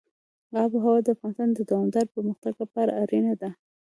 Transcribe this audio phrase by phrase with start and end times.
[0.61, 3.49] آب وهوا د افغانستان د دوامداره پرمختګ لپاره اړینه ده.